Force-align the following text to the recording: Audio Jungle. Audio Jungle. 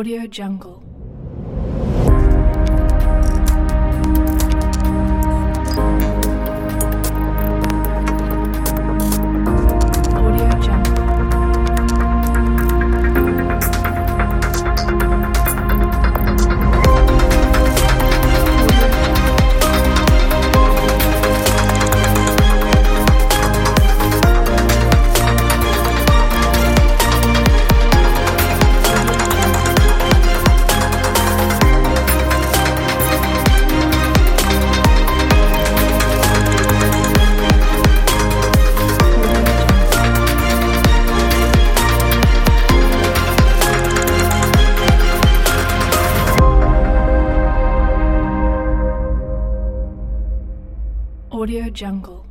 Audio 0.00 0.26
Jungle. 0.26 0.99
Audio 51.40 51.70
Jungle. 51.70 52.29